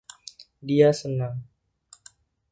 Dia 0.67 0.89
senang. 1.01 1.37